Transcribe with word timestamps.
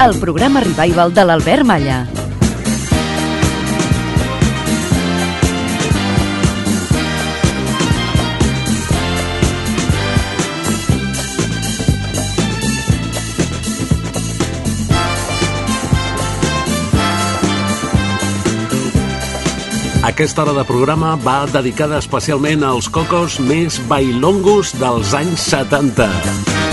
El 0.00 0.14
programa 0.16 0.62
revival 0.64 1.10
de 1.12 1.22
l'Albert 1.28 1.66
Malla. 1.68 1.98
Aquesta 20.02 20.46
hora 20.46 20.54
de 20.56 20.64
programa 20.64 21.12
va 21.20 21.44
dedicada 21.52 22.00
especialment 22.00 22.64
als 22.64 22.88
cocos 22.88 23.36
més 23.52 23.76
bailongos 23.92 24.72
dels 24.80 25.12
anys 25.20 25.44
70. 25.52 26.69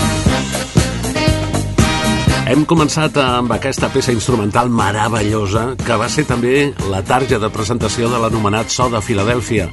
Hem 2.48 2.62
començat 2.64 3.12
amb 3.20 3.50
aquesta 3.52 3.90
peça 3.92 4.08
instrumental 4.14 4.70
meravellosa 4.72 5.74
que 5.82 5.96
va 6.00 6.06
ser 6.08 6.22
també 6.24 6.70
la 6.88 7.02
tarja 7.04 7.36
de 7.42 7.50
presentació 7.52 8.08
de 8.08 8.16
l'anomenat 8.22 8.72
So 8.72 8.86
de 8.88 9.02
Filadèlfia, 9.04 9.66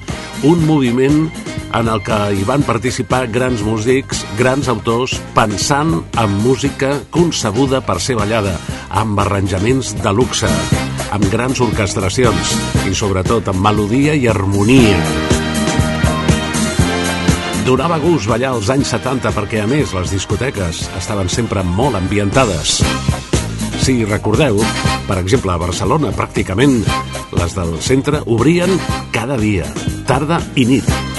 un 0.43 0.65
moviment 0.67 1.21
en 1.79 1.91
el 1.93 2.01
que 2.03 2.17
hi 2.35 2.43
van 2.43 2.65
participar 2.67 3.21
grans 3.31 3.63
músics, 3.63 4.25
grans 4.35 4.67
autors, 4.67 5.15
pensant 5.37 6.01
en 6.19 6.35
música 6.43 6.91
concebuda 7.15 7.79
per 7.79 8.01
ser 8.03 8.17
ballada, 8.19 8.57
amb 8.91 9.23
arranjaments 9.23 9.93
de 10.03 10.11
luxe, 10.11 10.51
amb 11.15 11.31
grans 11.31 11.63
orquestracions 11.63 12.57
i 12.91 12.91
sobretot 12.91 13.55
amb 13.55 13.63
melodia 13.69 14.19
i 14.19 14.27
harmonia. 14.27 14.99
Donava 17.66 17.97
gust 17.97 18.30
ballar 18.30 18.52
als 18.53 18.67
anys 18.69 18.91
70 18.94 19.31
perquè, 19.33 19.63
a 19.63 19.69
més, 19.69 19.89
les 19.97 20.11
discoteques 20.13 20.83
estaven 20.99 21.31
sempre 21.33 21.63
molt 21.66 21.97
ambientades. 21.97 22.75
Si 23.81 23.97
recordeu, 24.05 24.61
per 25.09 25.17
exemple, 25.23 25.55
a 25.55 25.57
Barcelona, 25.57 26.13
pràcticament, 26.13 26.77
les 27.33 27.57
del 27.57 27.75
centre 27.81 28.22
obrien 28.30 28.77
cada 29.17 29.41
dia, 29.41 29.66
tarda 30.05 30.44
i 30.53 30.69
nit. 30.75 31.14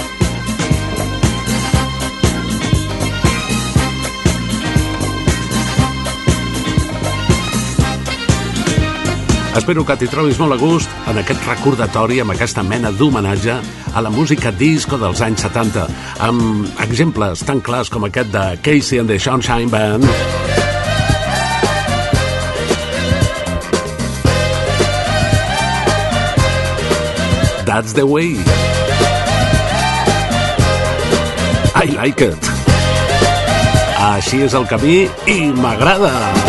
Espero 9.57 9.81
que 9.81 9.95
t'hi 9.97 10.05
trobis 10.05 10.37
molt 10.37 10.53
a 10.53 10.57
gust 10.61 10.91
en 11.09 11.17
aquest 11.17 11.41
recordatori, 11.47 12.19
amb 12.21 12.35
aquesta 12.35 12.61
mena 12.61 12.91
d'homenatge 12.93 13.55
a 13.97 14.03
la 14.05 14.11
música 14.13 14.51
disco 14.53 14.99
dels 15.01 15.23
anys 15.25 15.47
70, 15.47 15.87
amb 16.27 16.81
exemples 16.85 17.41
tan 17.41 17.63
clars 17.65 17.89
com 17.89 18.05
aquest 18.05 18.29
de 18.29 18.43
Casey 18.61 19.01
and 19.01 19.09
the 19.09 19.17
Sunshine 19.17 19.73
Band, 19.73 20.05
That's 27.67 27.91
the 27.93 28.07
way. 28.07 28.37
I 31.75 31.85
like 31.97 32.21
it. 32.21 32.51
Així 34.07 34.39
és 34.47 34.55
el 34.55 34.69
camí 34.71 35.01
i 35.27 35.39
m'agrada. 35.51 36.46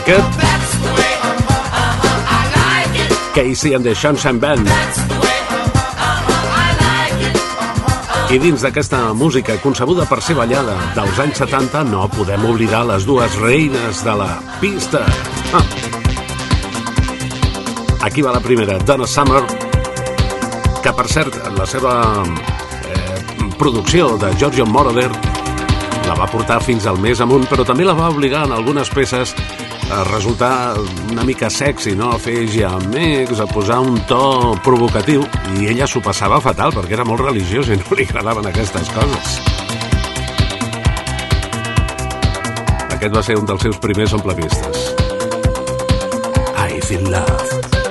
Like 0.00 0.08
it. 0.08 0.24
Casey 3.34 3.74
and 3.74 3.84
the 3.84 3.94
Sunshine 3.94 4.38
Band. 4.38 4.66
I 8.30 8.38
dins 8.38 8.62
d'aquesta 8.62 9.10
música 9.14 9.56
concebuda 9.58 10.06
per 10.06 10.20
ser 10.22 10.36
ballada 10.38 10.76
dels 10.94 11.18
anys 11.18 11.40
70 11.42 11.82
no 11.90 12.06
podem 12.14 12.44
oblidar 12.46 12.84
les 12.86 13.06
dues 13.06 13.34
reines 13.42 14.04
de 14.06 14.14
la 14.14 14.38
pista. 14.60 15.02
Ah. 15.52 15.64
Aquí 18.06 18.22
va 18.22 18.32
la 18.32 18.40
primera, 18.40 18.78
Donna 18.78 19.06
Summer, 19.06 19.42
que 20.80 20.92
per 20.94 21.08
cert, 21.10 21.34
la 21.58 21.66
seva 21.66 22.22
eh, 22.22 23.50
producció 23.58 24.14
de 24.16 24.30
Giorgio 24.38 24.64
Moroder 24.64 25.10
la 26.06 26.14
va 26.14 26.30
portar 26.30 26.62
fins 26.62 26.86
al 26.86 27.02
més 27.02 27.20
amunt, 27.20 27.44
però 27.50 27.66
també 27.66 27.84
la 27.84 27.98
va 27.98 28.08
obligar 28.14 28.46
en 28.46 28.54
algunes 28.54 28.88
peces 28.94 29.34
a 29.90 30.04
resultar 30.04 30.76
una 31.10 31.24
mica 31.24 31.50
sexy, 31.50 31.94
no? 31.96 32.12
A 32.14 32.18
fer 32.18 32.46
gemecs, 32.48 33.40
a 33.40 33.46
posar 33.50 33.80
un 33.82 33.98
to 34.06 34.54
provocatiu, 34.64 35.24
i 35.58 35.66
ella 35.72 35.88
s'ho 35.90 36.02
passava 36.04 36.40
fatal 36.40 36.74
perquè 36.76 36.94
era 36.98 37.06
molt 37.08 37.24
religiós 37.26 37.68
i 37.68 37.78
no 37.80 37.98
li 37.98 38.06
agradaven 38.06 38.46
aquestes 38.50 38.92
coses. 38.94 39.36
Aquest 42.94 43.14
va 43.16 43.24
ser 43.26 43.38
un 43.40 43.46
dels 43.50 43.66
seus 43.66 43.78
primers 43.82 44.14
omplevistes. 44.14 44.90
I 46.70 46.80
feel 46.86 47.10
love. 47.10 47.89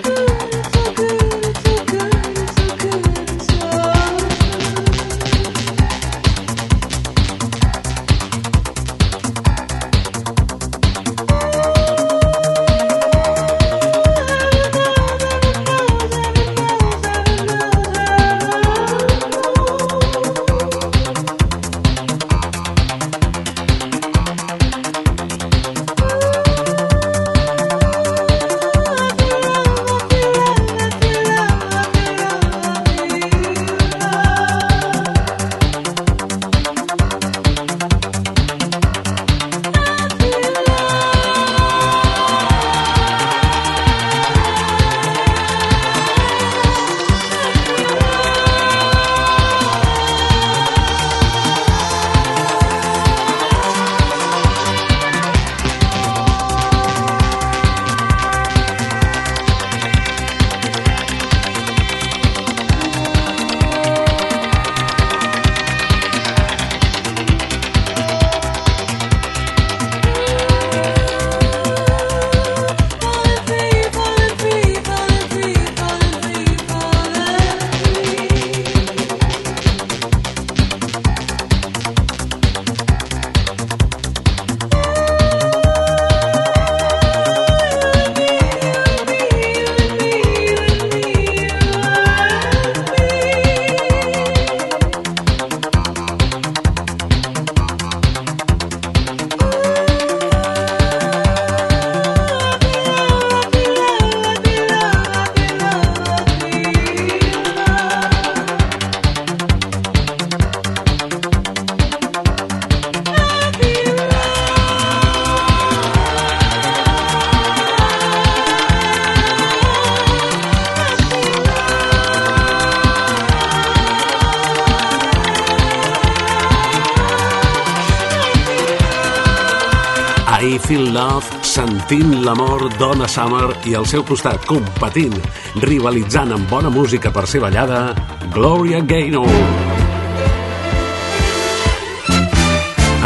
Love, 131.00 131.38
sentint 131.48 132.10
l'amor 132.26 132.66
Donna 132.76 133.08
Summer 133.08 133.54
i 133.70 133.76
al 133.78 133.86
seu 133.88 134.02
costat 134.04 134.44
competint, 134.50 135.16
rivalitzant 135.64 136.34
amb 136.36 136.52
bona 136.52 136.72
música 136.74 137.12
per 137.16 137.24
ser 137.30 137.40
ballada, 137.40 137.94
Gloria 138.36 138.82
Gaynor. 138.84 139.32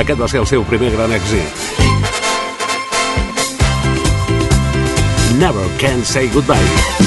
Aquest 0.01 0.17
va 0.25 0.31
ser 0.31 0.41
el 0.41 0.49
seu 0.55 0.65
primer 0.73 0.89
gran 0.97 1.13
èxit. 1.19 1.63
Never 5.37 5.69
Can 5.77 6.01
Say 6.01 6.33
Goodbye. 6.33 7.02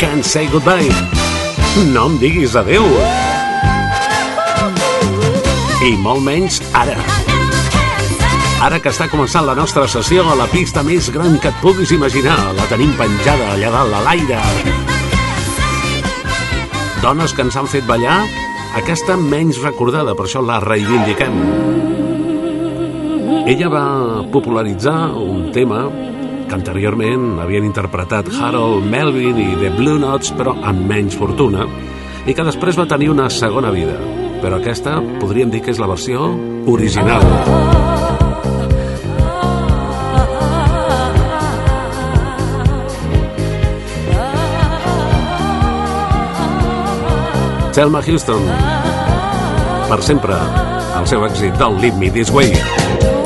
Never 0.00 0.12
Can 0.14 0.22
Say 0.22 0.48
Goodbye. 0.48 0.88
No 1.92 2.06
em 2.08 2.18
diguis 2.20 2.54
adeu. 2.56 2.84
I 5.84 5.92
molt 6.00 6.22
menys 6.24 6.60
ara. 6.76 6.96
Ara 8.64 8.80
que 8.80 8.90
està 8.92 9.08
començant 9.12 9.46
la 9.46 9.54
nostra 9.54 9.86
sessió 9.88 10.24
a 10.28 10.36
la 10.36 10.46
pista 10.52 10.82
més 10.82 11.10
gran 11.12 11.38
que 11.40 11.48
et 11.48 11.60
puguis 11.62 11.92
imaginar, 11.92 12.36
la 12.56 12.66
tenim 12.68 12.92
penjada 12.96 13.52
allà 13.54 13.72
dalt 13.72 13.96
a 13.96 14.02
l'aire. 14.06 14.40
Dones 17.00 17.32
que 17.32 17.44
ens 17.44 17.56
han 17.56 17.68
fet 17.68 17.86
ballar, 17.88 18.20
aquesta 18.76 19.16
menys 19.16 19.60
recordada, 19.64 20.14
per 20.14 20.28
això 20.28 20.44
la 20.44 20.60
reivindiquem. 20.64 21.40
Ella 23.48 23.72
va 23.72 23.84
popularitzar 24.32 25.10
un 25.16 25.50
tema 25.52 25.88
que 26.50 26.56
anteriorment 26.58 27.38
havien 27.38 27.62
interpretat 27.62 28.26
Harold 28.42 28.82
Melvin 28.90 29.38
i 29.38 29.52
The 29.60 29.68
Blue 29.76 30.00
Notes, 30.02 30.32
però 30.34 30.56
amb 30.66 30.82
menys 30.90 31.14
fortuna, 31.14 31.62
i 32.26 32.34
que 32.34 32.46
després 32.46 32.78
va 32.78 32.88
tenir 32.90 33.10
una 33.12 33.28
segona 33.30 33.70
vida. 33.70 33.94
Però 34.42 34.58
aquesta 34.58 34.96
podríem 35.20 35.52
dir 35.52 35.60
que 35.62 35.70
és 35.70 35.78
la 35.78 35.86
versió 35.86 36.26
original. 36.66 37.22
Selma 47.70 48.02
Houston, 48.02 48.50
per 49.86 50.02
sempre, 50.02 50.42
el 50.98 51.06
seu 51.06 51.22
èxit 51.30 51.54
del 51.62 51.78
Leave 51.78 52.02
Me 52.02 52.10
This 52.10 52.34
Way. 52.34 53.19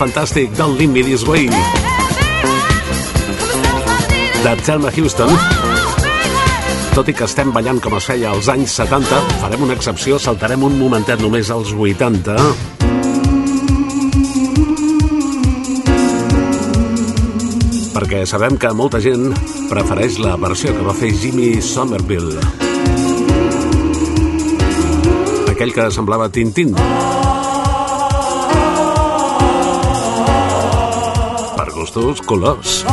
Fantàstic 0.00 0.56
Leave 0.56 0.88
Me 0.88 1.02
This 1.04 1.26
Way 1.28 1.50
de 4.40 4.52
Thelma 4.64 4.88
Houston, 4.96 5.28
tot 6.94 7.10
i 7.10 7.12
que 7.12 7.26
estem 7.28 7.50
ballant 7.52 7.82
com 7.84 7.92
es 7.98 8.06
feia 8.08 8.30
als 8.32 8.48
anys 8.48 8.78
70, 8.80 9.18
farem 9.42 9.66
una 9.66 9.76
excepció, 9.76 10.16
saltarem 10.16 10.64
un 10.64 10.78
momentet 10.80 11.20
només 11.20 11.50
als 11.52 11.74
80. 11.76 12.38
Perquè 17.98 18.24
sabem 18.24 18.56
que 18.56 18.72
molta 18.72 19.02
gent 19.04 19.34
prefereix 19.68 20.16
la 20.24 20.38
versió 20.40 20.72
que 20.72 20.86
va 20.86 20.96
fer 20.96 21.12
Jimmy 21.12 21.58
Somerville. 21.60 22.40
Aquell 25.52 25.76
que 25.76 25.90
semblava 25.92 26.32
Tintín. 26.32 26.72
Per 31.90 32.02
gustos, 32.02 32.20
colors. 32.24 32.84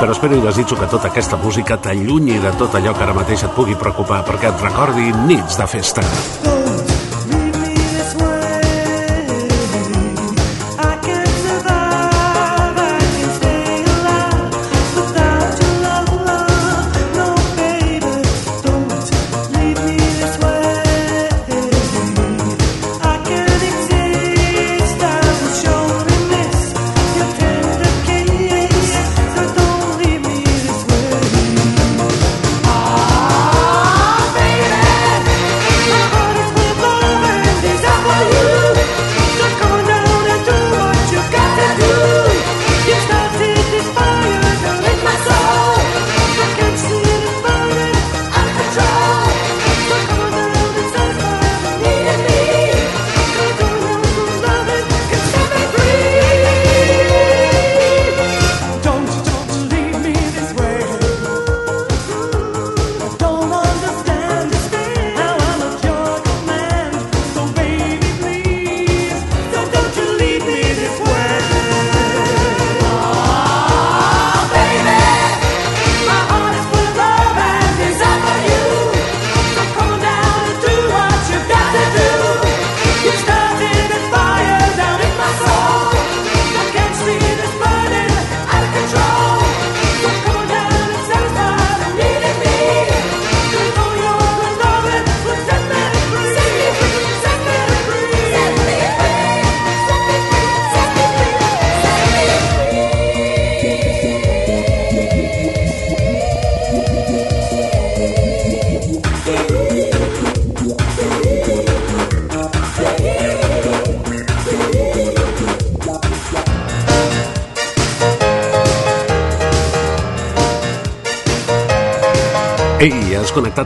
Però 0.00 0.12
espero 0.12 0.36
i 0.36 0.40
desitjo 0.40 0.78
que 0.80 0.88
tota 0.88 1.10
aquesta 1.10 1.36
música 1.36 1.76
t'allunyi 1.76 2.38
de 2.40 2.54
tot 2.56 2.78
allò 2.78 2.94
que 2.96 3.04
ara 3.04 3.16
mateix 3.16 3.44
et 3.44 3.52
pugui 3.52 3.76
preocupar 3.76 4.22
perquè 4.24 4.48
et 4.48 4.64
recordi 4.64 5.12
nits 5.26 5.60
de 5.60 5.68
festa. 5.68 6.59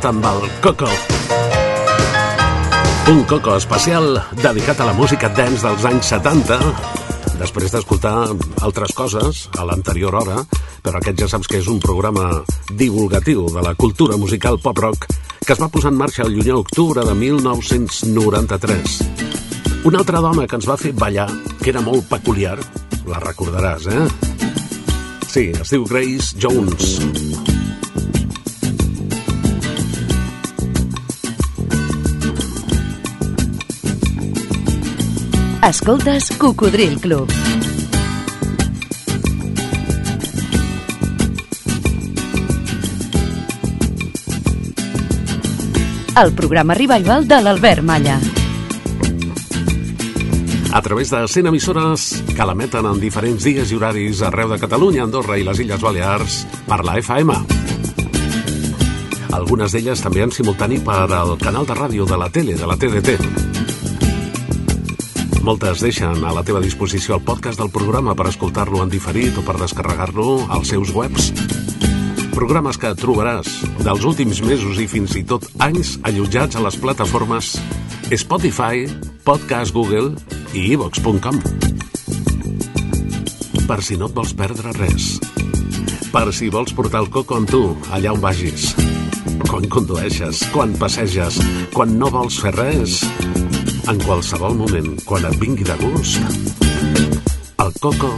Connectat 0.04 0.11
amb 0.11 0.25
el 0.26 0.50
Coco. 0.61 0.88
Un 3.11 3.25
Coco 3.25 3.56
especial 3.56 4.23
dedicat 4.42 4.80
a 4.80 4.87
la 4.87 4.92
música 4.92 5.28
dance 5.28 5.64
dels 5.64 5.84
anys 5.84 6.06
70, 6.12 6.58
després 7.40 7.73
d'escoltar 7.73 8.28
altres 8.62 8.92
coses 8.96 9.49
a 9.56 9.64
l'anterior 9.64 10.14
hora, 10.14 10.44
però 10.82 10.99
aquest 11.00 11.20
ja 11.20 11.28
saps 11.28 11.49
que 11.49 11.58
és 11.58 11.68
un 11.68 11.80
programa 11.80 12.44
divulgatiu 12.70 13.49
de 13.49 13.62
la 13.64 13.75
cultura 13.75 14.16
musical 14.16 14.58
pop-rock 14.61 15.06
que 15.44 15.52
es 15.52 15.61
va 15.61 15.68
posar 15.68 15.92
en 15.92 15.99
marxa 15.99 16.25
el 16.25 16.32
llunyà 16.37 16.56
octubre 16.56 17.04
de 17.04 17.14
1993. 17.14 19.02
Una 19.84 19.99
altra 20.00 20.20
dona 20.20 20.46
que 20.46 20.56
ens 20.56 20.68
va 20.68 20.80
fer 20.80 20.92
ballar, 20.96 21.28
que 21.61 21.70
era 21.73 21.84
molt 21.84 22.08
peculiar, 22.08 22.58
la 23.08 23.20
recordaràs, 23.20 23.88
eh? 23.92 24.08
Sí, 25.28 25.52
es 25.52 25.70
diu 25.73 25.84
Grace 25.88 26.37
Jones. 26.40 27.24
Escoltes 35.64 36.30
Cocodril 36.37 37.00
Club. 37.00 37.30
El 46.21 46.32
programa 46.34 46.75
revival 46.75 47.26
de 47.26 47.41
l'Albert 47.41 47.82
Malla. 47.82 48.21
a 50.75 50.82
través 50.82 51.08
de 51.08 51.28
100 51.28 51.47
emissores 51.47 52.25
que 52.34 52.45
l'emeten 52.45 52.84
en 52.91 52.99
diferents 53.00 53.45
dies 53.47 53.71
i 53.71 53.76
horaris 53.78 54.21
arreu 54.26 54.50
de 54.50 54.58
Catalunya, 54.58 55.04
Andorra 55.06 55.39
i 55.39 55.47
les 55.47 55.60
Illes 55.62 55.80
Balears 55.80 56.41
per 56.67 56.82
la 56.84 56.99
FM. 56.99 57.39
Algunes 59.32 59.73
d'elles 59.73 60.02
també 60.02 60.26
en 60.26 60.34
simultani 60.34 60.82
per 60.82 61.06
al 61.15 61.39
canal 61.39 61.65
de 61.65 61.78
ràdio 61.78 62.10
de 62.10 62.19
la 62.19 62.28
tele, 62.28 62.58
de 62.58 62.67
la 62.67 62.76
TDT. 62.76 63.44
Moltes 65.45 65.83
deixen 65.85 66.23
a 66.25 66.30
la 66.33 66.41
teva 66.41 66.61
disposició 66.65 67.19
el 67.19 67.25
podcast 67.25 67.61
del 67.61 67.69
programa 67.69 68.15
per 68.17 68.30
escoltar-lo 68.30 68.78
en 68.80 68.89
diferit 68.89 69.37
o 69.37 69.43
per 69.45 69.59
descarregar-lo 69.61 70.47
als 70.49 70.71
seus 70.73 70.89
webs. 70.97 71.26
Programes 72.33 72.78
que 72.80 72.95
trobaràs 72.97 73.50
dels 73.85 74.07
últims 74.09 74.41
mesos 74.41 74.80
i 74.80 74.89
fins 74.89 75.13
i 75.21 75.23
tot 75.28 75.45
anys 75.67 75.99
allotjats 76.09 76.57
a 76.57 76.65
les 76.65 76.78
plataformes 76.80 77.50
Spotify, 78.17 78.87
Podcast 79.28 79.76
Google 79.76 80.15
i 80.57 80.65
iVox.com. 80.78 81.37
Per 83.69 83.80
si 83.85 84.00
no 84.00 84.09
et 84.09 84.17
vols 84.17 84.33
perdre 84.33 84.73
res. 84.80 85.19
Per 86.09 86.28
si 86.33 86.49
vols 86.49 86.73
portar 86.73 87.04
el 87.04 87.13
coco 87.13 87.37
amb 87.37 87.52
tu, 87.52 87.67
allà 87.93 88.17
on 88.17 88.25
vagis. 88.25 88.73
Quan 89.45 89.69
condueixes, 89.69 90.41
quan 90.57 90.73
passeges, 90.80 91.37
quan 91.76 91.99
no 92.00 92.09
vols 92.17 92.41
fer 92.41 92.57
res. 92.57 93.02
En 93.84 93.99
qualsevol 94.00 94.54
moment, 94.56 94.86
quan 95.04 95.26
et 95.28 95.34
vingui 95.36 95.64
de 95.68 95.75
gust, 95.76 96.16
el 97.60 97.73
coco 97.84 98.08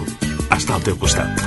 està 0.55 0.77
al 0.77 0.85
teu 0.87 0.95
costat. 1.01 1.41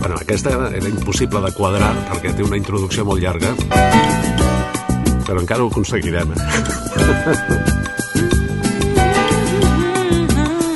Bueno, 0.00 0.16
aquesta 0.16 0.54
era, 0.54 0.70
impossible 0.88 1.42
de 1.44 1.50
quadrar 1.58 1.90
perquè 2.08 2.32
té 2.38 2.46
una 2.46 2.56
introducció 2.56 3.04
molt 3.04 3.20
llarga, 3.20 3.52
però 5.26 5.42
encara 5.42 5.66
ho 5.66 5.68
aconseguirem. 5.68 6.32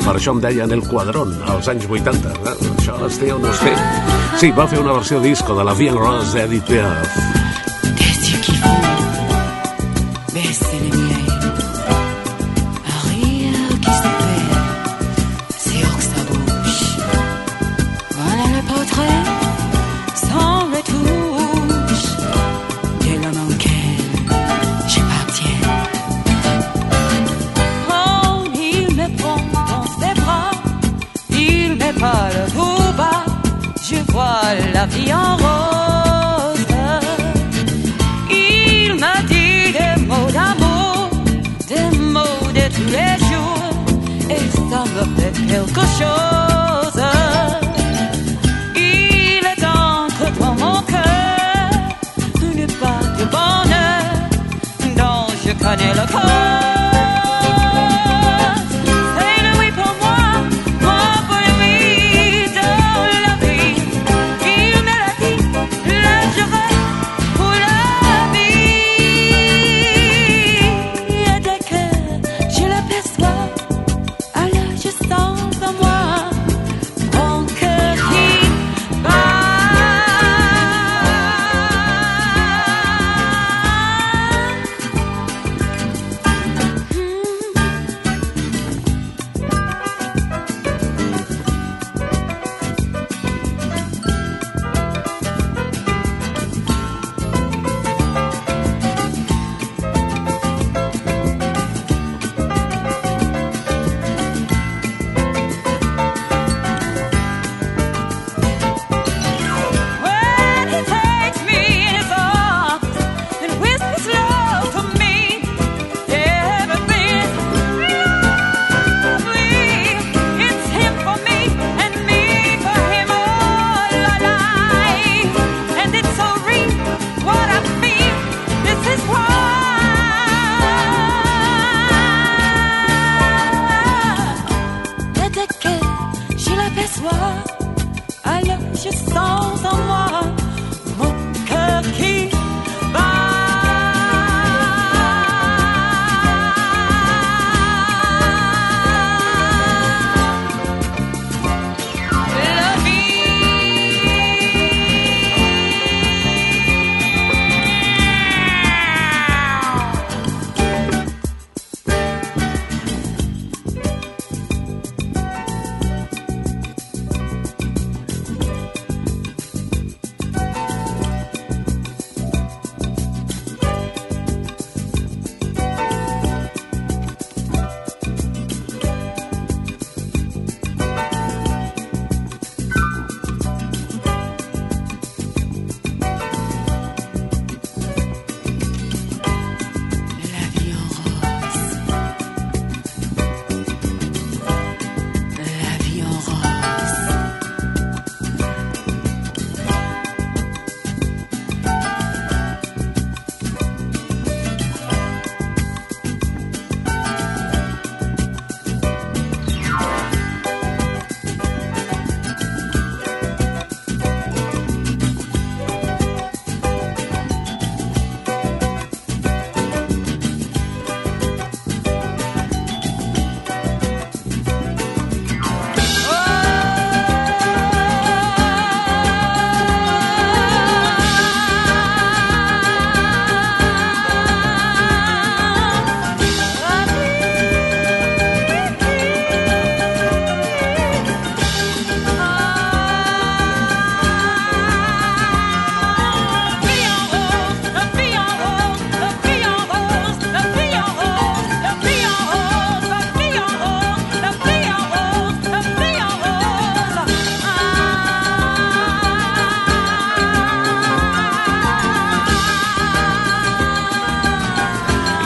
Per 0.05 0.13
això 0.13 0.35
em 0.35 0.43
deien 0.45 0.77
El 0.77 0.85
Quadrón, 0.85 1.33
als 1.49 1.73
anys 1.73 1.89
80. 1.89 2.35
Eh? 2.35 2.59
Això 2.75 2.99
es 3.09 3.17
té 3.23 3.33
o 3.33 3.39
no 3.41 3.49
es 3.49 3.65
té? 3.65 3.73
Sí, 4.43 4.53
va 4.53 4.69
fer 4.69 4.83
una 4.85 4.93
versió 4.99 5.23
disco 5.25 5.57
de 5.57 5.65
la 5.65 5.73
Vian 5.79 5.97
Rose 5.97 6.37
d'Edith 6.37 6.69
Piaf. 6.69 7.34
Vie 34.87 35.13
en 35.13 35.37
rose. 35.37 36.67
Il 38.31 38.95
m'a 38.95 39.17
dit 39.29 39.73
des 39.73 40.03
mots 40.07 40.31
d'amour, 40.31 41.11
des 41.69 41.97
mots 41.99 42.49
de 42.53 42.67
tous 42.75 42.91
les 42.97 43.15
jours, 43.29 43.75
et 44.31 44.45
ça 44.71 44.85
me 44.95 45.03
fait 45.17 45.33
quelque 45.47 45.85
chose. 45.99 47.03
Il 48.77 49.43
est 49.53 49.65
entre 49.65 50.27
dans 50.41 50.55
mon 50.55 50.81
cœur 50.83 51.71
une 52.43 52.67
part 52.81 53.09
de 53.19 53.25
bonheur 53.25 54.03
dont 54.97 55.27
je 55.45 55.53
connais 55.53 55.95
le 55.95 56.13
cause. 56.13 56.34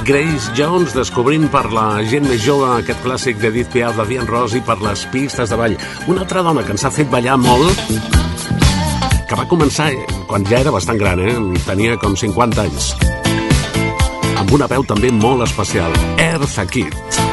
Grace 0.09 0.49
Jones 0.57 0.95
descobrint 0.97 1.51
per 1.53 1.67
la 1.69 2.01
gent 2.09 2.25
més 2.25 2.41
jove 2.41 2.65
aquest 2.79 3.03
clàssic 3.05 3.37
d'Edith 3.43 3.69
Piaf 3.75 3.99
de 3.99 4.07
Diane 4.09 4.31
Ross 4.31 4.55
i 4.57 4.63
per 4.65 4.79
les 4.81 5.03
pistes 5.13 5.53
de 5.53 5.59
ball. 5.61 5.77
Una 6.09 6.25
altra 6.25 6.41
dona 6.47 6.65
que 6.65 6.73
ens 6.73 6.87
ha 6.89 6.93
fet 6.95 7.11
ballar 7.13 7.37
molt 7.37 7.85
que 9.29 9.37
va 9.37 9.45
començar 9.53 9.91
eh, 9.93 10.07
quan 10.31 10.49
ja 10.49 10.63
era 10.65 10.73
bastant 10.73 10.97
gran, 10.97 11.21
eh? 11.21 11.37
tenia 11.69 12.01
com 12.01 12.17
50 12.17 12.65
anys 12.65 12.95
amb 14.41 14.57
una 14.57 14.73
veu 14.73 14.89
també 14.89 15.13
molt 15.13 15.45
especial 15.45 15.93
Eartha 16.17 16.65
Kitt 16.73 17.28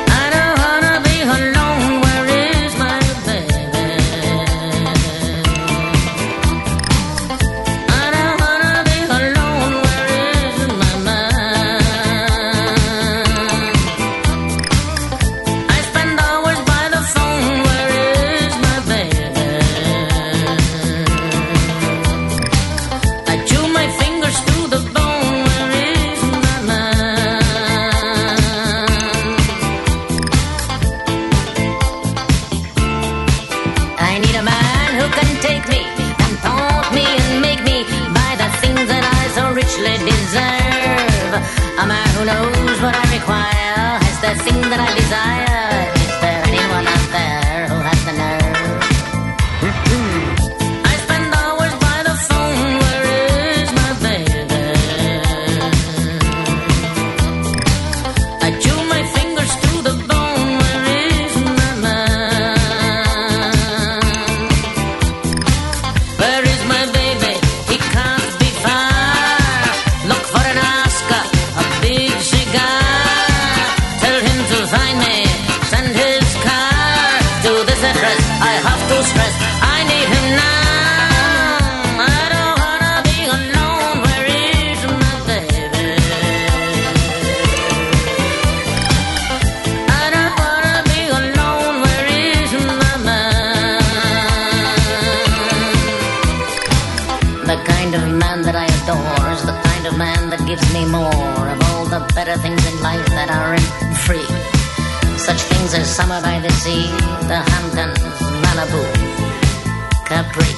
the 107.27 107.41
Hamptons, 107.41 107.97
Malibu, 108.43 108.85
Capri. 110.05 110.53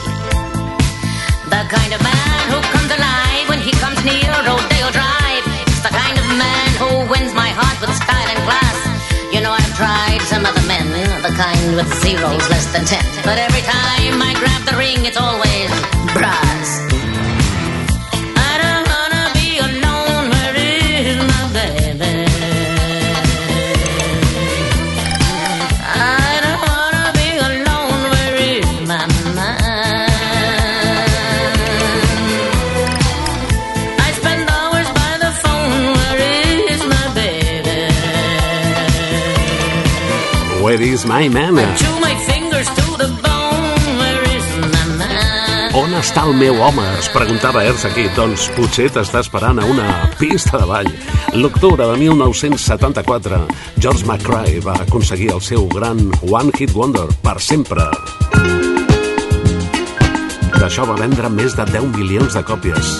The 1.47 1.63
kind 1.71 1.91
of 1.95 2.01
man 2.03 2.43
who 2.51 2.59
comes 2.75 2.91
alive 2.91 3.47
when 3.47 3.59
he 3.59 3.71
comes 3.79 4.03
near 4.03 4.27
Rodeo 4.43 4.91
Drive. 4.91 5.43
It's 5.63 5.79
the 5.79 5.93
kind 5.95 6.17
of 6.19 6.25
man 6.35 6.69
who 6.75 6.89
wins 7.11 7.33
my 7.33 7.47
heart 7.55 7.79
with 7.79 7.95
style 7.95 8.27
and 8.27 8.41
class. 8.43 8.77
You 9.31 9.39
know, 9.39 9.51
I've 9.51 9.75
tried 9.79 10.19
some 10.27 10.45
other 10.45 10.65
men, 10.67 10.91
the 11.23 11.31
kind 11.39 11.75
with 11.77 11.87
zeros 12.03 12.43
less 12.49 12.67
than 12.73 12.83
ten. 12.83 13.05
But 13.23 13.37
every 13.39 13.63
time 13.63 14.19
I 14.19 14.35
grab 14.35 14.61
the 14.67 14.75
ring, 14.75 15.05
it's 15.05 15.17
always 15.17 15.71
brass. 16.11 16.56
Where 40.77 40.93
is 40.93 41.07
my 41.07 41.27
man? 41.27 41.55
Chew 41.75 41.99
my 41.99 42.13
fingers 42.29 42.67
to 42.69 42.85
the 43.01 43.09
bone. 43.25 43.97
Where 43.97 44.21
is 44.29 44.45
my 44.61 44.83
man? 44.99 45.73
On 45.73 45.95
està 45.97 46.21
el 46.29 46.35
meu 46.37 46.59
home? 46.61 46.83
Es 46.99 47.07
preguntava 47.09 47.63
Earth 47.65 47.87
aquí. 47.89 48.03
Doncs 48.13 48.43
potser 48.53 48.85
t'està 48.93 49.23
esperant 49.25 49.57
a 49.57 49.65
una 49.65 49.87
pista 50.19 50.61
de 50.61 50.67
ball. 50.69 50.91
L'octubre 51.33 51.81
de 51.81 51.97
1974, 52.03 53.39
George 53.81 54.05
McCrae 54.05 54.61
va 54.61 54.77
aconseguir 54.83 55.31
el 55.33 55.41
seu 55.41 55.65
gran 55.73 56.11
One 56.29 56.53
Hit 56.53 56.77
Wonder 56.77 57.07
per 57.25 57.39
sempre. 57.41 57.87
D'això 60.59 60.85
va 60.85 60.99
vendre 61.01 61.33
més 61.33 61.57
de 61.57 61.65
10 61.73 61.89
milions 61.97 62.37
de 62.37 62.45
còpies. 62.45 62.93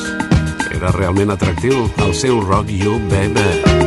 Era 0.73 0.97
realment 0.97 1.37
atractiu 1.37 1.85
el 2.07 2.17
seu 2.17 2.41
Rock 2.41 2.73
You 2.73 2.97
Baby. 3.13 3.86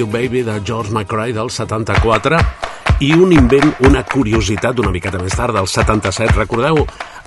You 0.00 0.06
Baby 0.06 0.42
de 0.42 0.62
George 0.64 0.90
McRae 0.92 1.34
del 1.36 1.50
74 1.50 2.38
i 3.04 3.10
un 3.12 3.34
invent, 3.36 3.74
una 3.84 4.00
curiositat 4.08 4.78
una 4.80 4.92
miqueta 4.94 5.18
més 5.20 5.36
tard, 5.36 5.52
del 5.52 5.68
77. 5.68 6.32
Recordeu 6.38 6.80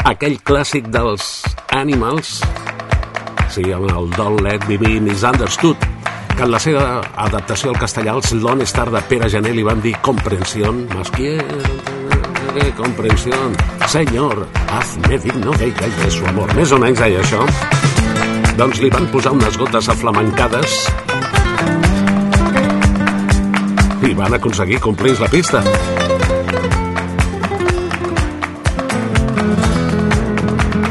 aquell 0.10 0.40
clàssic 0.42 0.88
dels 0.90 1.44
Animals? 1.78 2.40
Sí, 3.54 3.68
amb 3.70 3.92
el 3.94 4.10
Don't 4.18 4.42
Let 4.42 4.66
Me 4.72 4.80
Be 4.82 4.96
Misunderstood, 5.06 5.86
que 6.34 6.48
en 6.48 6.50
la 6.56 6.62
seva 6.66 6.88
adaptació 7.28 7.70
al 7.70 7.78
castellà 7.78 8.18
els 8.18 8.34
Lone 8.42 8.66
Star 8.66 8.90
de 8.90 9.06
Pere 9.06 9.30
Gené 9.30 9.54
li 9.54 9.66
van 9.70 9.86
dir 9.86 9.94
comprensión, 10.02 10.88
más 10.96 11.14
quiere 11.14 11.46
comprensión. 12.76 13.54
Señor, 13.86 14.48
hazme 14.74 15.20
digno 15.20 15.52
de 15.52 15.66
ella 15.66 15.88
y 15.88 16.04
de 16.06 16.12
su 16.12 16.26
amor. 16.26 16.50
Més 16.58 16.74
o 16.74 16.82
menys 16.82 17.06
deia 17.06 17.22
això. 17.22 17.46
Doncs 18.58 18.82
li 18.82 18.90
van 18.94 19.10
posar 19.14 19.38
unes 19.38 19.62
gotes 19.62 19.90
aflamencades 19.94 20.86
i 24.04 24.14
van 24.18 24.34
aconseguir 24.36 24.80
complir 24.84 25.16
la 25.20 25.30
pista. 25.32 25.64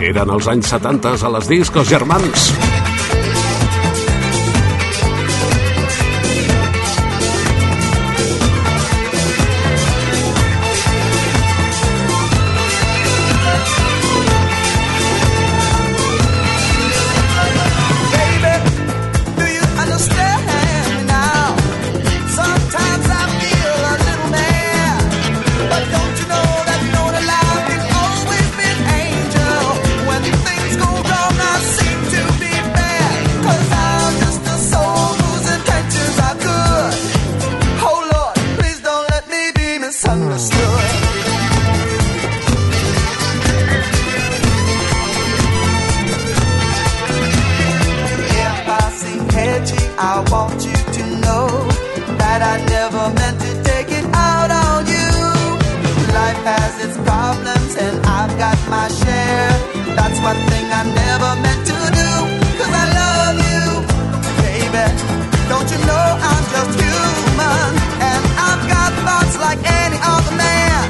Eren 0.02 0.32
els 0.36 0.48
anys 0.52 0.72
70 0.72 1.16
a 1.20 1.34
les 1.36 1.50
discos 1.50 1.88
germans. 1.88 2.71
I 50.04 50.18
want 50.34 50.58
you 50.66 50.74
to 50.74 51.04
know 51.22 51.46
that 52.18 52.42
I 52.42 52.58
never 52.66 53.04
meant 53.14 53.38
to 53.38 53.52
take 53.62 53.86
it 53.94 54.02
out 54.10 54.50
on 54.50 54.82
you. 54.82 55.14
Life 56.10 56.42
has 56.42 56.74
its 56.82 56.98
problems 57.06 57.72
and 57.78 58.02
I've 58.02 58.34
got 58.34 58.58
my 58.66 58.90
share. 58.90 59.54
That's 59.94 60.18
one 60.18 60.42
thing 60.50 60.66
I 60.74 60.82
never 60.90 61.30
meant 61.38 61.62
to 61.70 61.78
do. 61.94 62.10
Cause 62.58 62.74
I 62.82 62.86
love 62.98 63.36
you, 63.46 63.64
baby. 64.42 64.86
Don't 65.46 65.70
you 65.70 65.80
know 65.86 66.06
I'm 66.18 66.44
just 66.50 66.72
human? 66.82 67.70
And 68.02 68.22
I've 68.42 68.64
got 68.74 68.90
thoughts 69.06 69.38
like 69.38 69.60
any 69.62 69.98
other 70.02 70.34
man. 70.34 70.82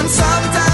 And 0.00 0.08
sometimes 0.08 0.65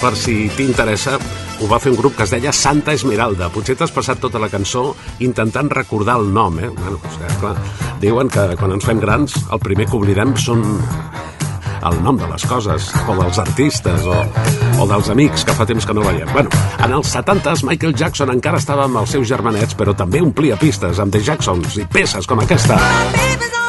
per 0.00 0.14
si 0.18 0.48
t'interessa, 0.56 1.18
ho 1.60 1.68
va 1.70 1.78
fer 1.82 1.92
un 1.92 1.98
grup 1.98 2.16
que 2.16 2.24
es 2.26 2.32
deia 2.34 2.52
Santa 2.54 2.94
Esmeralda. 2.96 3.50
Potser 3.54 3.76
t'has 3.78 3.92
passat 3.94 4.20
tota 4.22 4.40
la 4.42 4.50
cançó 4.52 4.88
intentant 5.24 5.70
recordar 5.72 6.18
el 6.20 6.32
nom, 6.34 6.58
eh? 6.58 6.70
Bueno, 6.72 7.00
sigui, 7.16 7.38
clar, 7.40 7.54
diuen 8.02 8.32
que 8.32 8.48
quan 8.60 8.74
ens 8.76 8.86
fem 8.86 9.00
grans 9.02 9.36
el 9.52 9.62
primer 9.62 9.88
que 9.90 9.98
oblidem 10.00 10.34
són 10.40 10.64
el 11.84 11.98
nom 12.02 12.16
de 12.16 12.28
les 12.30 12.44
coses, 12.48 12.88
o 13.08 13.16
dels 13.18 13.40
artistes, 13.42 14.06
o, 14.08 14.20
o 14.80 14.86
dels 14.88 15.10
amics 15.12 15.44
que 15.44 15.56
fa 15.56 15.66
temps 15.68 15.84
que 15.84 15.96
no 15.96 16.04
veiem. 16.06 16.30
Bueno, 16.32 16.52
en 16.80 16.96
els 16.96 17.12
70s 17.12 17.66
Michael 17.68 17.96
Jackson 17.98 18.32
encara 18.32 18.62
estava 18.62 18.88
amb 18.88 19.02
els 19.02 19.12
seus 19.16 19.28
germanets, 19.28 19.76
però 19.76 19.96
també 19.96 20.24
omplia 20.24 20.56
pistes 20.60 21.02
amb 21.02 21.12
The 21.12 21.20
Jacksons 21.28 21.76
i 21.82 21.88
peces 21.90 22.30
com 22.30 22.40
aquesta. 22.40 22.80
My 22.80 23.63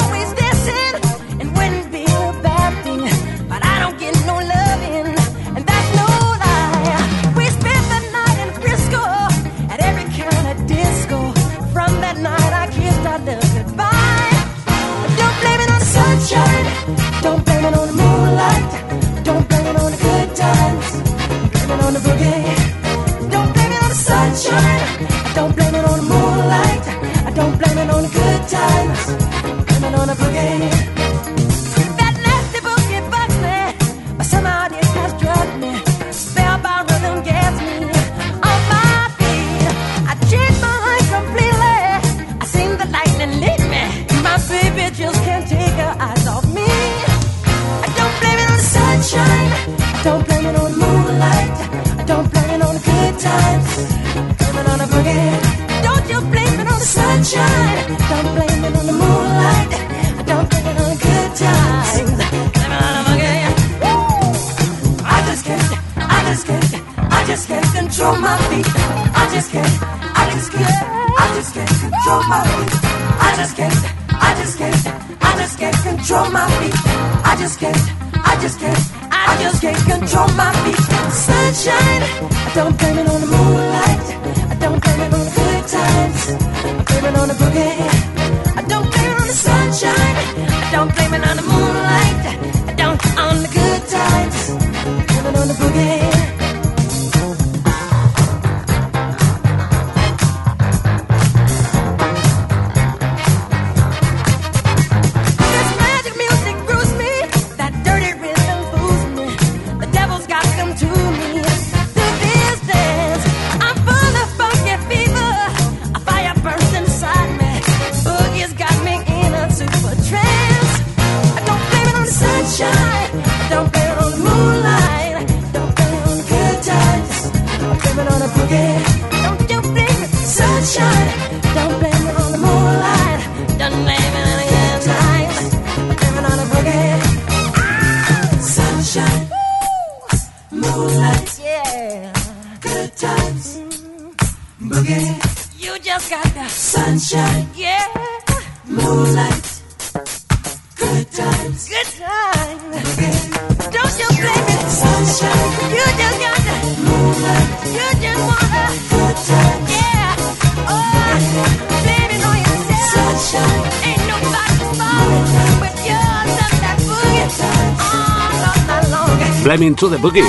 Blaming 169.56 169.76
to 169.76 169.88
the 169.88 169.98
Boogie. 169.98 170.22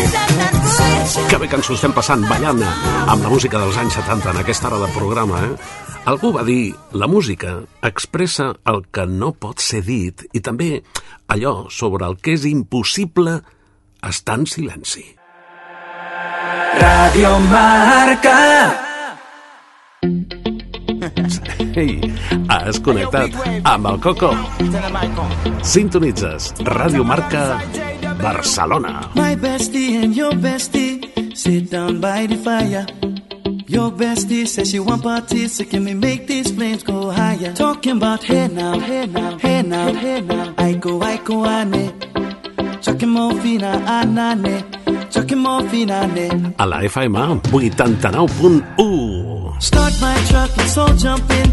Que 1.29 1.37
bé 1.37 1.49
que 1.51 1.57
ens 1.59 1.66
ho 1.66 1.74
estem 1.74 1.91
passant 1.91 2.20
ballant 2.31 2.61
amb 2.62 3.24
la 3.24 3.31
música 3.33 3.59
dels 3.59 3.74
anys 3.83 3.97
70 3.99 4.31
en 4.31 4.37
aquesta 4.39 4.68
hora 4.68 4.79
de 4.85 4.91
programa, 4.95 5.41
eh? 5.43 5.57
Algú 6.07 6.31
va 6.37 6.45
dir, 6.47 6.70
la 6.95 7.09
música 7.11 7.57
expressa 7.83 8.53
el 8.70 8.85
que 8.95 9.03
no 9.11 9.33
pot 9.35 9.59
ser 9.59 9.81
dit 9.83 10.22
i 10.31 10.39
també 10.39 10.68
allò 11.27 11.66
sobre 11.74 12.07
el 12.07 12.14
que 12.22 12.37
és 12.39 12.47
impossible 12.47 13.41
estar 14.07 14.39
en 14.39 14.47
silenci. 14.47 15.03
Radio 16.79 17.35
Marca. 17.51 18.39
Ei, 21.74 21.99
has 22.47 22.79
connectat 22.79 23.35
amb 23.74 23.91
el 23.91 23.99
Coco. 24.07 24.31
Sintonitzes 25.66 26.53
Ràdio 26.62 27.03
Marca 27.03 27.95
Barcelona. 28.21 29.11
My 29.14 29.35
bestie 29.37 30.03
and 30.03 30.14
your 30.17 30.33
bestie 30.33 31.37
sit 31.37 31.71
down 31.71 32.01
by 32.01 32.27
the 32.27 32.37
fire. 32.37 32.87
Your 33.69 33.91
bestie 33.91 34.47
says 34.47 34.71
she 34.71 34.79
want 34.79 35.03
parties, 35.03 35.57
so 35.57 35.64
can 35.64 35.85
we 35.85 35.95
make 35.95 36.27
these 36.27 36.51
flames 36.53 36.83
go 36.83 37.11
higher? 37.11 37.53
Talking 37.53 37.97
about 37.97 38.23
hey 38.23 38.49
now, 38.49 38.79
hey 38.79 39.07
now, 39.07 39.39
hey 39.39 39.62
now, 39.62 39.93
hey 39.93 40.21
now. 40.21 40.55
I 40.57 40.75
go, 40.75 41.03
I 41.03 41.17
go, 41.19 41.45
ane. 41.45 41.93
Chucking 42.81 43.09
morphina, 43.09 43.85
anane. 43.87 44.62
Chucking 45.12 45.39
morphina, 45.39 46.03
ane. 46.05 46.55
A 46.59 46.67
la 46.67 46.79
FM 46.81 47.41
89.1 47.43 49.61
Start 49.61 49.93
my 50.01 50.14
truck, 50.29 50.57
let's 50.57 50.77
all 50.79 50.95
jump 50.95 51.29
in. 51.31 51.51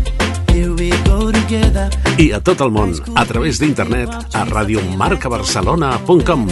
I 2.21 2.31
a 2.31 2.39
tot 2.45 2.61
el 2.61 2.69
món 2.73 2.93
a 3.17 3.25
través 3.25 3.59
d'internet 3.61 4.09
a 4.37 4.45
radiomarcabarcelona.com. 4.45 6.47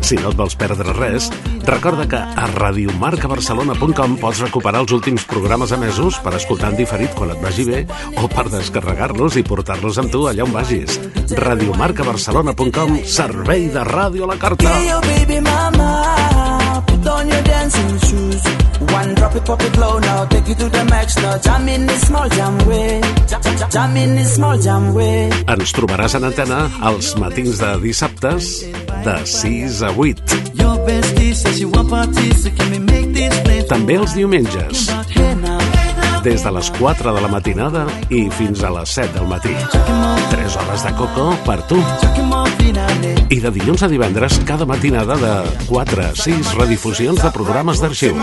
Si 0.00 0.16
no 0.18 0.30
et 0.32 0.36
vols 0.38 0.56
perdre 0.58 0.92
res, 0.96 1.28
recorda 1.66 2.06
que 2.10 2.18
a 2.18 2.46
radiomarcabarcelona.com 2.50 4.16
pots 4.22 4.40
recuperar 4.46 4.80
els 4.84 4.92
últims 4.96 5.26
programes 5.30 5.70
emesos 5.76 6.12
per 6.24 6.32
escoltar 6.38 6.68
en 6.72 6.78
diferit 6.80 7.12
quan 7.18 7.30
et 7.34 7.40
vagi 7.42 7.64
bé 7.68 7.80
o 8.22 8.24
per 8.30 8.46
descarregar-los 8.54 9.32
i 9.38 9.42
portar-los 9.46 9.96
amb 10.02 10.10
tu 10.14 10.20
allà 10.30 10.42
on 10.46 10.52
vagis. 10.54 10.90
radiomarcabarcelona.com 11.42 12.90
Servei 13.04 13.62
de 13.70 13.82
ràdio 13.86 14.22
a 14.26 14.28
la 14.32 14.38
carta. 14.38 14.68
Hey, 14.78 14.88
yo, 14.88 14.98
baby 15.10 15.38
mama, 15.42 15.90
put 16.86 17.06
on 17.06 17.28
your 17.28 17.42
dancing 17.42 17.98
shoes. 18.06 18.59
One 18.80 19.14
drop 19.14 19.36
it, 19.36 19.44
pop 19.44 19.60
it 19.62 19.76
low 19.76 19.98
now, 19.98 20.24
take 20.24 20.48
you 20.48 20.54
to 20.54 20.68
the 20.68 20.84
max 20.86 21.16
now. 21.16 21.36
Jam 21.38 21.68
in 21.68 21.86
this 21.86 22.06
small 22.06 22.28
jam 22.30 22.56
way, 22.66 23.00
jam, 23.28 23.42
jam, 23.42 23.70
jam, 23.70 23.96
in 23.96 24.16
this 24.16 24.34
small 24.34 24.56
jam 24.58 24.94
way. 24.94 25.28
Ens 25.52 25.74
trobaràs 25.76 26.16
en 26.16 26.24
antena 26.24 26.62
els 26.88 27.12
matins 27.20 27.60
de 27.60 27.74
dissabtes 27.84 28.48
de 29.04 29.16
6 29.26 29.82
a 29.84 29.92
8. 29.92 30.34
Your 30.54 30.80
bestie 30.88 31.34
says 31.34 31.58
she 31.58 31.66
want 31.68 31.90
parties, 31.90 32.44
so 32.44 32.50
can 32.56 32.70
we 32.72 32.78
make 32.78 33.12
these 33.12 33.36
flames 33.44 33.68
També 33.68 34.00
els 34.00 34.16
diumenges, 34.16 34.88
des 36.24 36.42
de 36.42 36.50
les 36.56 36.72
4 36.80 37.14
de 37.14 37.20
la 37.20 37.28
matinada 37.28 37.86
i 38.08 38.28
fins 38.32 38.64
a 38.64 38.72
les 38.80 38.96
7 38.96 39.12
del 39.18 39.28
matí. 39.28 39.54
3 40.32 40.56
hores 40.56 40.88
de 40.88 40.96
coco 40.96 41.32
per 41.44 41.60
tu. 41.68 41.80
I 43.30 43.40
de 43.40 43.50
dilluns 43.50 43.82
a 43.82 43.88
divendres, 43.88 44.40
cada 44.46 44.66
matinada 44.66 45.16
de 45.16 45.32
4 45.66 46.02
a 46.02 46.14
6 46.14 46.54
redifusions 46.54 47.22
de 47.22 47.30
programes 47.34 47.80
d'arxiu. 47.80 48.14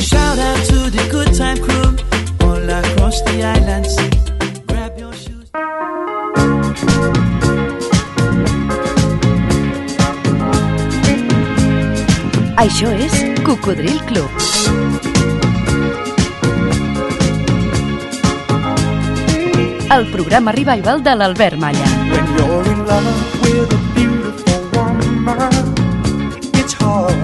Shout 0.00 0.38
out 0.38 0.66
to 0.68 0.90
the 0.90 1.08
good 1.10 1.32
time 1.36 1.58
crew 1.58 1.96
all 2.40 2.70
across 2.70 3.22
the. 3.22 3.34
Grab 4.66 4.98
your 4.98 5.12
shoes. 5.14 5.50
Això 12.56 12.90
és 12.94 13.12
Cocodril 13.42 13.98
Club. 14.06 14.30
El 19.90 20.10
programa 20.12 20.52
revival 20.52 21.02
de 21.02 21.14
l'Albert 21.16 21.58
Malla. 21.58 21.90
When 22.10 22.26
you're 22.36 22.72
in 22.72 22.86
love 22.86 23.42
with 23.42 23.74
a 23.74 23.80
beautiful 23.94 24.60
woman, 24.72 25.74
it's 26.54 26.74
hard. 26.74 27.14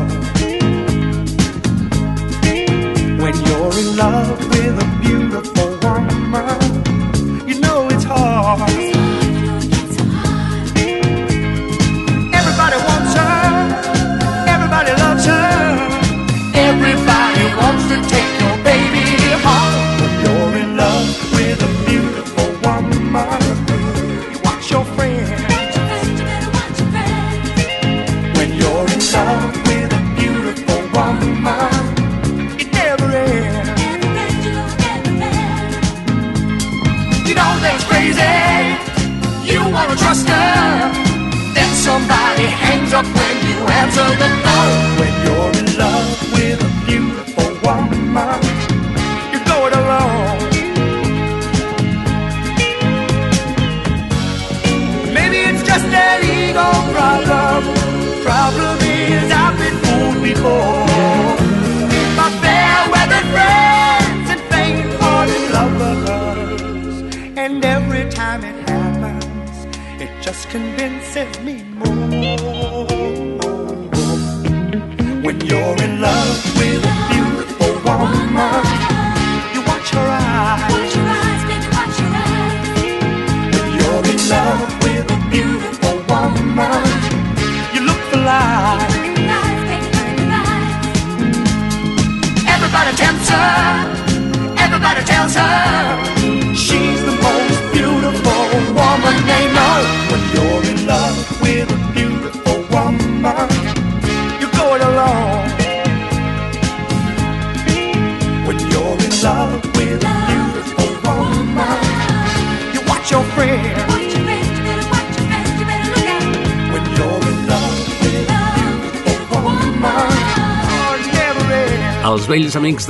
When 3.23 3.45
you're 3.47 3.79
in 3.79 3.97
love 3.97 4.50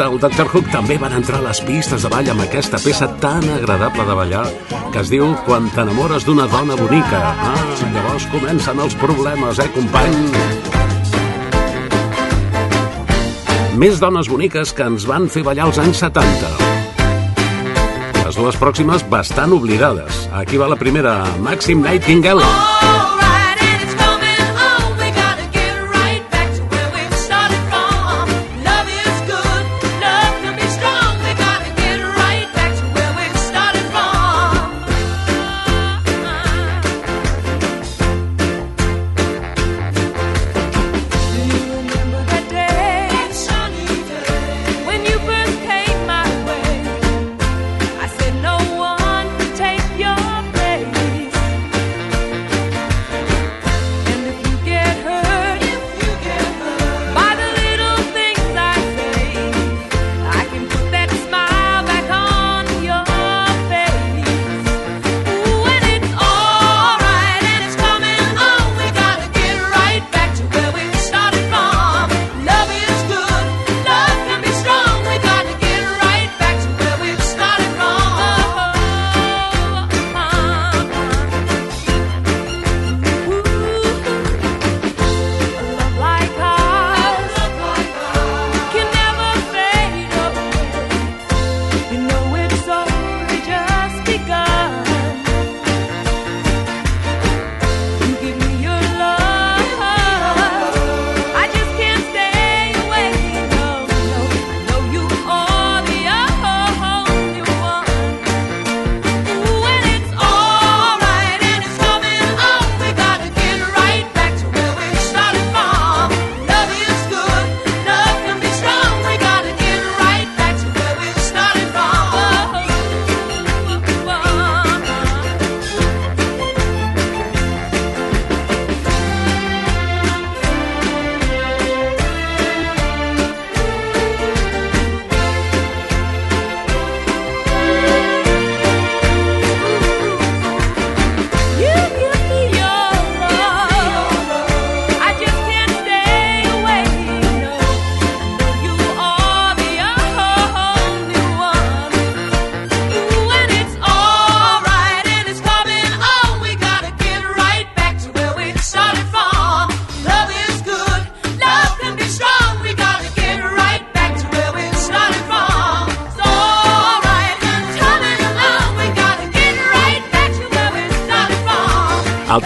del 0.01 0.17
Dr. 0.17 0.47
Hook 0.49 0.71
també 0.73 0.97
van 0.97 1.13
entrar 1.13 1.43
a 1.43 1.45
les 1.45 1.59
pistes 1.67 2.07
de 2.07 2.09
ball 2.09 2.29
amb 2.33 2.41
aquesta 2.47 2.79
peça 2.81 3.05
tan 3.21 3.45
agradable 3.53 4.07
de 4.09 4.15
ballar 4.17 4.45
que 4.95 5.03
es 5.03 5.11
diu 5.13 5.35
Quan 5.45 5.69
t'enamores 5.75 6.25
d'una 6.25 6.47
dona 6.49 6.77
bonica. 6.79 7.21
Ah, 7.35 7.67
llavors 7.93 8.25
comencen 8.33 8.81
els 8.81 8.97
problemes, 8.97 9.61
eh, 9.61 9.69
company? 9.77 10.17
Més 13.77 14.01
dones 14.01 14.33
boniques 14.33 14.73
que 14.73 14.89
ens 14.89 15.05
van 15.05 15.29
fer 15.29 15.45
ballar 15.45 15.69
als 15.69 15.83
anys 15.85 16.01
70 16.07 16.57
les 18.31 18.37
dues 18.39 18.57
pròximes 18.63 19.03
bastant 19.11 19.51
oblidades. 19.53 20.29
Aquí 20.31 20.57
va 20.57 20.69
la 20.71 20.79
primera, 20.79 21.25
Maxim 21.43 21.83
Nightingale. 21.83 22.47
Oh! 22.47 23.00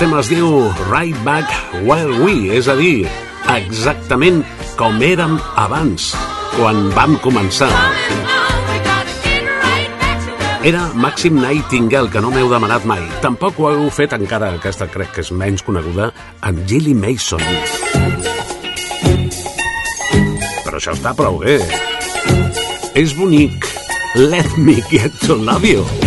tema 0.04 0.18
es 0.20 0.28
diu 0.28 0.48
Right 0.90 1.16
Back 1.24 1.48
Where 1.88 2.12
We, 2.20 2.50
és 2.52 2.66
a 2.68 2.74
dir, 2.76 3.06
exactament 3.54 4.42
com 4.76 4.98
érem 5.00 5.38
abans, 5.56 6.10
quan 6.58 6.90
vam 6.92 7.14
començar. 7.24 7.70
Era 10.60 10.82
Maxim 10.92 11.40
Nightingale, 11.40 12.12
que 12.12 12.20
no 12.20 12.34
m'heu 12.34 12.52
demanat 12.52 12.84
mai. 12.84 13.00
Tampoc 13.24 13.56
ho 13.56 13.70
heu 13.70 13.88
fet 13.88 14.12
encara, 14.18 14.52
aquesta 14.58 14.90
crec 14.92 15.16
que 15.16 15.24
és 15.24 15.32
menys 15.32 15.64
coneguda, 15.64 16.10
amb 16.44 16.60
Gilly 16.68 16.92
Mason. 16.92 17.40
Però 20.66 20.76
això 20.76 20.92
està 20.92 21.16
prou 21.16 21.40
bé. 21.40 21.62
És 22.92 23.16
bonic. 23.16 23.72
Let 24.20 24.58
me 24.60 24.82
get 24.92 25.16
to 25.24 25.40
love 25.40 25.64
you. 25.64 26.03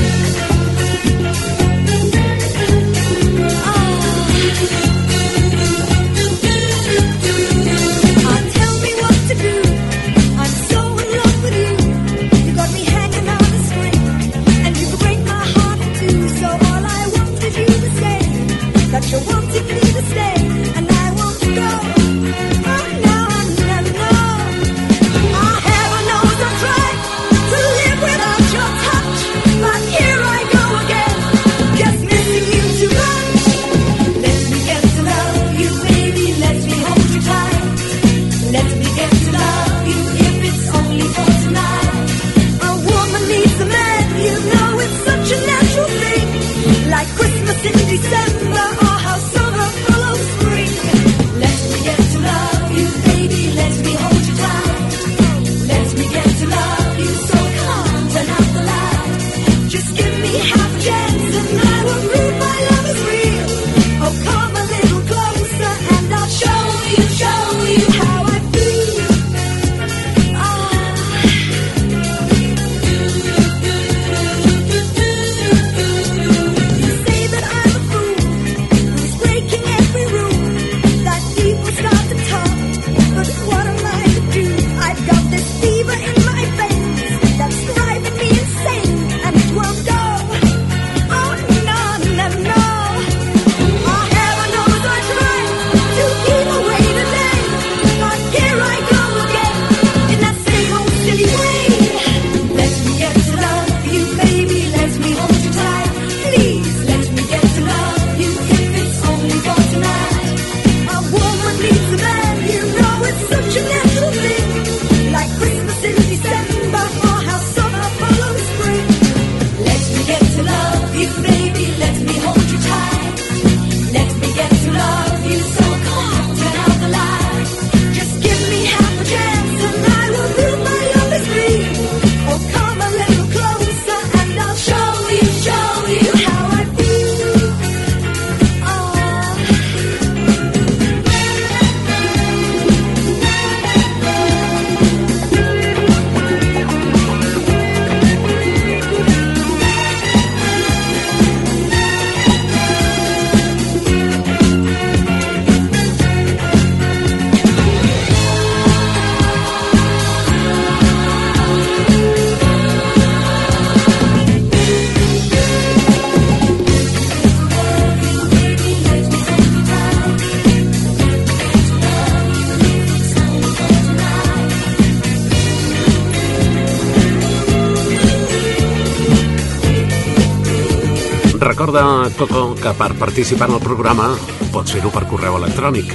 Coco, 182.18 182.56
que 182.56 182.72
per 182.74 182.96
participar 182.98 183.46
en 183.48 183.56
el 183.60 183.62
programa 183.62 184.08
pots 184.50 184.74
fer-ho 184.74 184.90
per 184.90 185.04
correu 185.06 185.36
electrònic. 185.38 185.92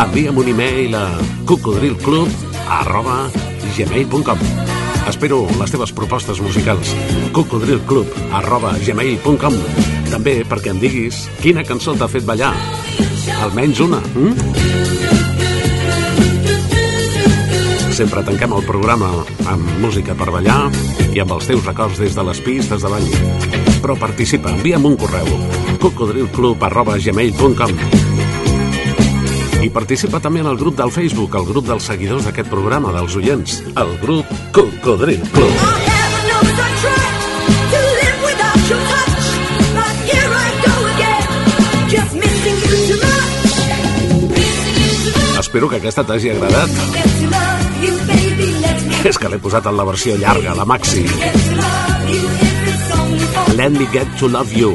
Envia'm 0.00 0.38
un 0.40 0.48
e-mail 0.48 0.94
a 0.96 1.04
cocodrilclub 1.44 2.30
arroba 2.78 3.26
gmail.com 3.76 4.40
Espero 5.06 5.42
les 5.60 5.70
teves 5.70 5.92
propostes 5.92 6.40
musicals. 6.40 6.94
cocodrilclub 7.32 8.08
arroba 8.32 8.72
gmail.com 8.80 9.58
També 10.08 10.38
perquè 10.48 10.72
em 10.72 10.80
diguis 10.80 11.26
quina 11.42 11.64
cançó 11.64 11.94
t'ha 11.94 12.08
fet 12.08 12.24
ballar. 12.24 12.54
Almenys 13.44 13.80
una. 13.84 14.00
Mm? 14.16 14.34
Sempre 17.92 18.24
tanquem 18.24 18.56
el 18.56 18.64
programa 18.64 19.12
amb 19.44 19.76
música 19.84 20.16
per 20.16 20.32
ballar 20.32 20.70
i 21.12 21.20
amb 21.20 21.36
els 21.36 21.52
teus 21.52 21.64
records 21.68 22.00
des 22.00 22.16
de 22.16 22.24
les 22.24 22.40
pistes 22.40 22.82
de 22.82 22.88
ball. 22.96 23.55
Però 23.82 23.96
participa, 24.00 24.52
envia'm 24.56 24.86
un 24.88 24.96
correu 25.00 25.28
cocodrilclub 25.80 26.62
arroba 26.66 26.96
gmail.com 26.98 27.76
i 29.66 29.70
participa 29.74 30.20
també 30.22 30.42
en 30.44 30.46
el 30.46 30.58
grup 30.60 30.76
del 30.78 30.92
Facebook, 30.94 31.34
el 31.34 31.46
grup 31.48 31.66
dels 31.66 31.86
seguidors 31.90 32.26
d'aquest 32.28 32.46
programa, 32.52 32.92
dels 32.94 33.16
oients, 33.18 33.56
el 33.74 33.96
grup 34.02 34.30
Cocodril 34.54 35.22
Club. 35.32 35.50
Espero 45.40 45.68
que 45.68 45.80
aquesta 45.80 46.04
t'hagi 46.06 46.30
agradat. 46.30 46.70
És 49.06 49.18
que 49.18 49.30
l'he 49.30 49.42
posat 49.42 49.66
en 49.66 49.78
la 49.78 49.86
versió 49.88 50.14
llarga, 50.20 50.54
la 50.54 50.66
maxi. 50.68 51.06
Let 53.56 53.72
me 53.72 53.86
get 53.90 54.06
to 54.20 54.28
love 54.28 54.52
you. 54.52 54.74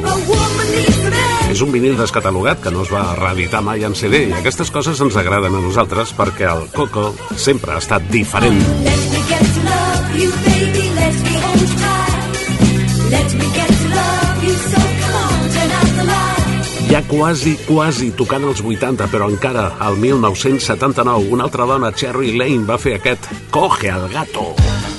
És 1.52 1.60
un 1.62 1.70
vinil 1.70 1.94
descatalogat 1.94 2.58
que 2.64 2.70
no 2.74 2.82
es 2.82 2.88
va 2.90 3.02
reeditar 3.14 3.60
mai 3.62 3.84
en 3.86 3.94
CD 3.94 4.24
i 4.26 4.32
aquestes 4.34 4.72
coses 4.74 4.98
ens 5.04 5.18
agraden 5.20 5.54
a 5.54 5.60
nosaltres 5.62 6.10
perquè 6.18 6.48
el 6.50 6.64
Coco 6.74 7.12
sempre 7.38 7.76
ha 7.76 7.78
estat 7.78 8.08
diferent. 8.10 8.58
Let 8.82 9.04
me 9.12 9.22
get 9.28 9.46
to 9.54 9.62
love 9.68 10.18
you, 10.18 10.30
baby, 10.48 10.88
let 10.96 11.20
me 11.22 11.34
hold 11.44 11.62
you 11.62 11.68
tight. 11.78 12.42
Let 13.14 13.36
me 13.38 13.50
get 13.54 13.70
to 13.70 13.92
love 13.94 14.46
you, 14.48 14.56
so 14.66 14.82
come 15.04 15.20
on, 15.20 15.46
turn 15.54 15.76
out 15.78 15.92
the 16.00 16.06
light. 16.10 16.88
Ja 16.90 17.02
quasi, 17.06 17.54
quasi 17.68 18.10
tocant 18.18 18.48
els 18.50 18.64
80, 18.66 19.06
però 19.14 19.30
encara 19.30 19.76
al 19.78 20.00
1979, 20.02 21.30
una 21.30 21.46
altra 21.46 21.70
dona, 21.70 21.94
Cherry 21.94 22.34
Lane, 22.34 22.66
va 22.66 22.82
fer 22.82 22.98
aquest 22.98 23.30
Coge 23.54 23.94
al 23.94 24.10
gato. 24.10 24.50
Catch 24.58 24.91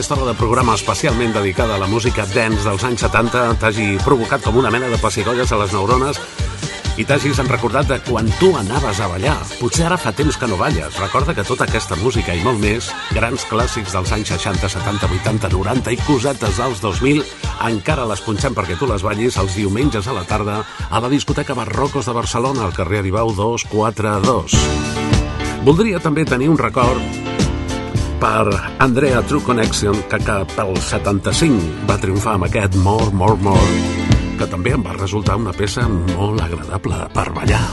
aquesta 0.00 0.14
hora 0.16 0.32
de 0.32 0.38
programa 0.38 0.72
especialment 0.78 1.34
dedicada 1.34 1.74
a 1.74 1.78
la 1.78 1.86
música 1.86 2.24
dance 2.32 2.64
dels 2.64 2.84
anys 2.88 3.02
70 3.04 3.40
t'hagi 3.60 3.98
provocat 4.00 4.40
com 4.40 4.56
una 4.56 4.70
mena 4.72 4.88
de 4.88 4.96
pessigolles 4.96 5.52
a 5.52 5.58
les 5.60 5.74
neurones 5.76 6.16
i 6.96 7.04
t'hagis 7.04 7.36
recordat 7.44 7.84
de 7.90 7.98
quan 8.06 8.24
tu 8.40 8.48
anaves 8.56 8.96
a 8.96 9.10
ballar. 9.12 9.36
Potser 9.60 9.84
ara 9.90 9.98
fa 10.00 10.14
temps 10.16 10.38
que 10.40 10.48
no 10.48 10.56
balles. 10.56 10.96
Recorda 10.96 11.34
que 11.36 11.44
tota 11.44 11.68
aquesta 11.68 12.00
música 12.00 12.32
i 12.32 12.40
molt 12.40 12.64
més, 12.64 12.88
grans 13.12 13.44
clàssics 13.44 13.92
dels 13.92 14.12
anys 14.16 14.32
60, 14.32 14.72
70, 14.72 15.12
80, 15.20 15.52
90 15.52 15.92
i 15.92 16.00
cosetes 16.08 16.56
dels 16.56 16.80
2000, 16.80 17.20
encara 17.68 18.08
les 18.08 18.24
punxem 18.24 18.56
perquè 18.56 18.80
tu 18.80 18.88
les 18.88 19.04
ballis 19.04 19.36
els 19.36 19.52
diumenges 19.60 20.08
a 20.08 20.16
la 20.16 20.24
tarda 20.24 20.62
a 20.88 21.00
la 21.00 21.12
discoteca 21.12 21.52
Barrocos 21.52 22.08
de 22.08 22.16
Barcelona, 22.16 22.64
al 22.64 22.72
carrer 22.72 23.04
Aribau 23.04 23.36
242. 23.36 24.56
Voldria 25.60 26.00
també 26.00 26.24
tenir 26.24 26.48
un 26.48 26.56
record 26.56 27.19
per 28.20 28.52
Andrea 28.78 29.22
True 29.22 29.42
Connection, 29.42 29.96
que 30.10 30.20
cap 30.24 30.52
al 30.60 30.76
75 30.76 31.86
va 31.88 31.96
triomfar 32.02 32.36
amb 32.36 32.48
aquest 32.50 32.76
More, 32.84 33.08
More, 33.16 33.40
More, 33.40 33.80
que 34.38 34.50
també 34.52 34.76
em 34.76 34.84
va 34.84 34.98
resultar 34.98 35.40
una 35.40 35.56
peça 35.56 35.88
molt 35.88 36.44
agradable 36.44 37.00
per 37.16 37.30
ballar. 37.40 37.64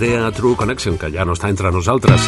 Andrea 0.00 0.30
True 0.32 0.56
Connection, 0.56 0.96
que 0.96 1.10
ja 1.12 1.26
no 1.28 1.34
està 1.36 1.50
entre 1.52 1.68
nosaltres. 1.68 2.24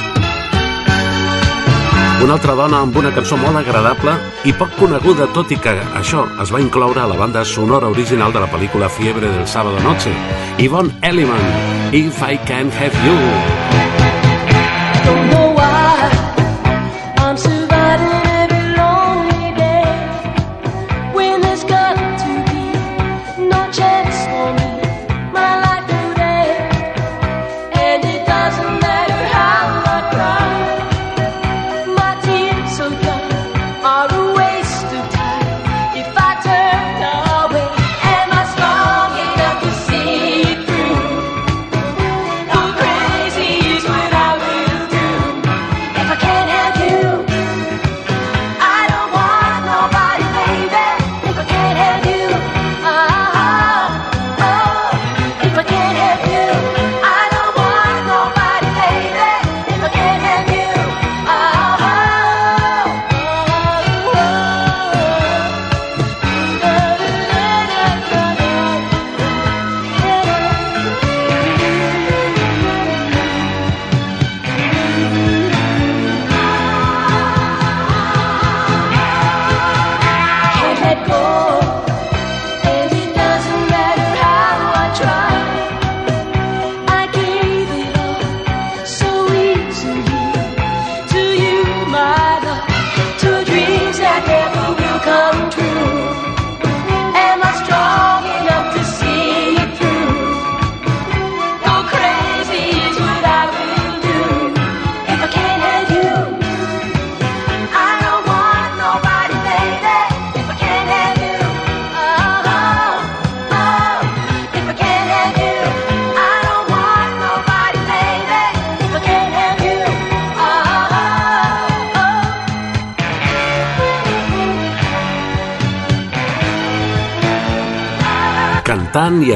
Una 2.20 2.34
altra 2.34 2.52
dona 2.52 2.82
amb 2.84 2.98
una 3.00 3.14
cançó 3.16 3.38
molt 3.40 3.56
agradable 3.62 4.12
i 4.44 4.52
poc 4.52 4.74
coneguda, 4.76 5.30
tot 5.32 5.54
i 5.56 5.56
que 5.56 5.72
això 5.96 6.26
es 6.44 6.52
va 6.52 6.60
incloure 6.60 7.00
a 7.00 7.08
la 7.08 7.16
banda 7.16 7.46
sonora 7.48 7.88
original 7.88 8.34
de 8.36 8.42
la 8.44 8.50
pel·lícula 8.52 8.90
Fiebre 8.92 9.30
del 9.38 9.48
Sábado 9.48 9.80
Noche. 9.80 10.12
Yvonne 10.60 10.92
Elliman, 11.00 11.48
If 11.96 12.20
I 12.20 12.36
Can 12.44 12.68
Have 12.76 13.08
You. 13.08 13.81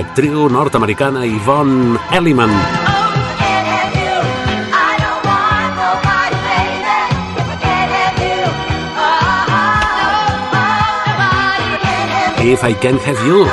Actriu 0.00 0.48
nord-americana 0.48 1.24
Yvonne 1.24 1.98
Elliman. 2.10 2.50
If 12.42 12.62
I 12.64 12.74
Can 12.74 12.98
Have 13.06 13.26
You. 13.26 13.46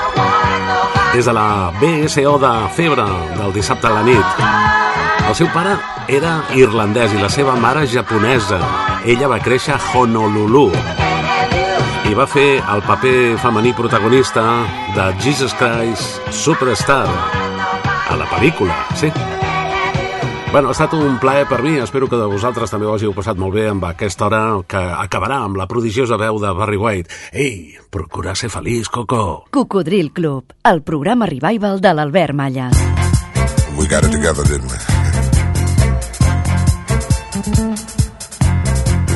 Des 1.14 1.26
de 1.26 1.34
la 1.34 1.72
BSO 1.80 2.40
de 2.40 2.54
Febre 2.76 3.06
del 3.38 3.54
dissabte 3.54 3.88
a 3.88 3.94
la 3.94 4.04
nit. 4.04 4.44
El 5.28 5.36
seu 5.36 5.48
pare 5.54 5.78
era 6.08 6.40
irlandès 6.56 7.14
i 7.14 7.22
la 7.22 7.30
seva 7.30 7.56
mare 7.56 7.88
japonesa. 7.88 8.60
Ella 9.06 9.28
va 9.28 9.40
créixer 9.40 9.78
a 9.78 9.82
Honolulu 9.94 10.72
i 12.14 12.16
va 12.16 12.26
fer 12.30 12.60
el 12.70 12.82
paper 12.86 13.40
femení 13.42 13.72
protagonista 13.74 14.42
de 14.94 15.06
Jesus 15.24 15.54
Christ 15.58 16.20
Superstar 16.30 17.08
a 17.10 18.18
la 18.20 18.28
pel·lícula, 18.30 18.76
sí. 18.94 19.10
Bueno, 20.52 20.70
ha 20.70 20.76
estat 20.76 20.94
un 20.94 21.18
plaer 21.18 21.48
per 21.50 21.64
mi, 21.66 21.80
espero 21.82 22.06
que 22.12 22.20
de 22.20 22.28
vosaltres 22.30 22.70
també 22.70 22.86
ho 22.86 22.94
hàgiu 22.94 23.16
passat 23.18 23.40
molt 23.42 23.58
bé 23.58 23.66
amb 23.72 23.88
aquesta 23.90 24.28
hora 24.28 24.44
que 24.70 24.78
acabarà 24.78 25.40
amb 25.48 25.58
la 25.58 25.66
prodigiosa 25.66 26.20
veu 26.22 26.38
de 26.38 26.54
Barry 26.54 26.78
White. 26.78 27.10
Ei, 27.34 27.74
procura 27.90 28.36
ser 28.38 28.52
feliç, 28.54 28.92
Coco. 28.94 29.48
Cocodril 29.50 30.14
Club, 30.14 30.54
el 30.70 30.84
programa 30.86 31.26
revival 31.26 31.82
de 31.82 31.96
l'Albert 31.98 32.38
Malla. 32.38 32.70
We 33.80 33.88
got 33.90 34.06
it 34.06 34.12
together, 34.14 34.46
didn't 34.46 34.70
we? 34.70 34.78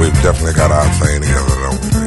We've 0.01 0.21
definitely 0.23 0.57
got 0.57 0.71
our 0.71 0.89
thing 0.97 1.21
together, 1.21 1.57
don't 1.61 1.83
we, 1.83 2.06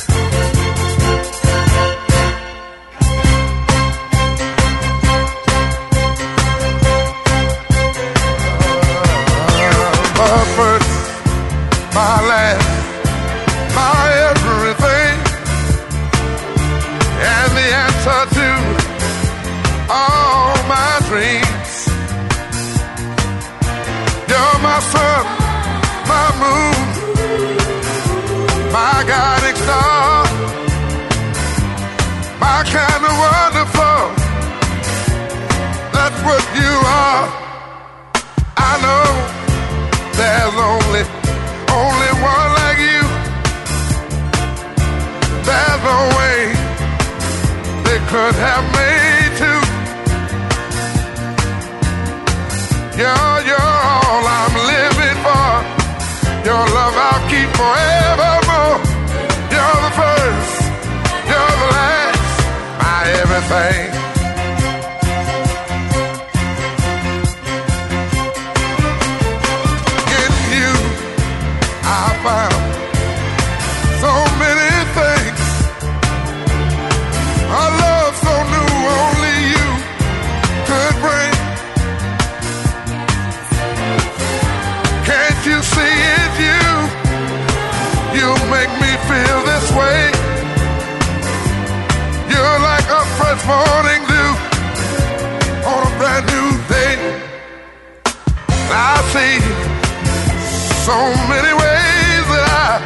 so 100.85 100.97
many 101.29 101.53
ways 101.53 102.25
that 102.31 102.45
I 102.49 102.81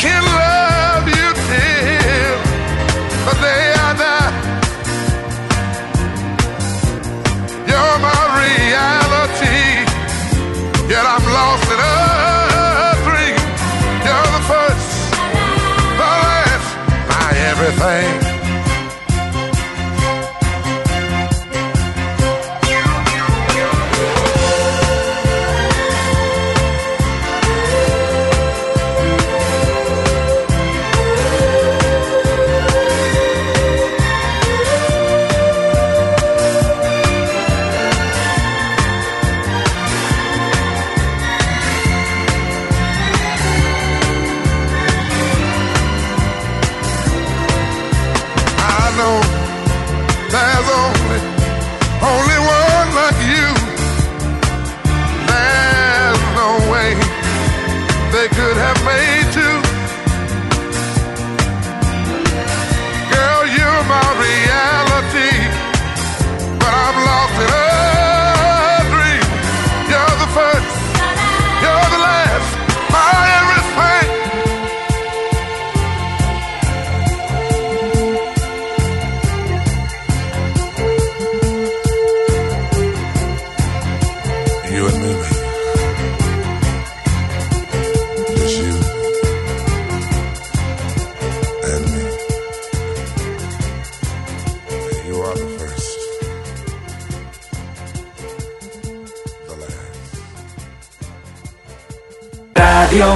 can 0.00 0.24
love. 0.24 0.51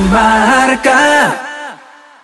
The 0.09 0.13
last. 0.13 0.47
Radio 0.47 0.47
Marca. 0.47 0.56